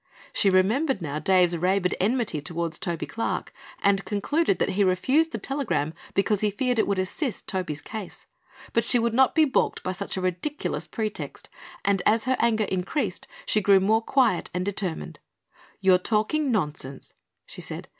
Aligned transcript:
She 0.33 0.49
remembered 0.49 0.99
now 0.99 1.19
Dave's 1.19 1.55
rabid 1.55 1.93
enmity 1.99 2.41
toward 2.41 2.71
Toby 2.73 3.05
Clark 3.05 3.53
and 3.83 4.03
concluded 4.03 4.57
that 4.57 4.69
he 4.71 4.83
refused 4.83 5.31
the 5.31 5.37
telegram 5.37 5.93
because 6.15 6.41
he 6.41 6.49
feared 6.49 6.79
it 6.79 6.87
would 6.87 6.97
assist 6.97 7.45
Toby's 7.45 7.83
case. 7.83 8.25
But 8.73 8.83
she 8.83 8.97
would 8.97 9.13
not 9.13 9.35
be 9.35 9.45
balked 9.45 9.83
by 9.83 9.91
such 9.91 10.17
a 10.17 10.21
ridiculous 10.21 10.87
pretext 10.87 11.49
and 11.85 12.01
as 12.07 12.23
her 12.25 12.35
anger 12.39 12.63
increased 12.65 13.27
she 13.45 13.61
grew 13.61 13.79
more 13.79 14.01
quiet 14.01 14.49
and 14.55 14.65
determined. 14.65 15.19
"You're 15.81 15.99
talking 15.99 16.51
nonsense," 16.51 17.13
she 17.45 17.61
said. 17.61 17.87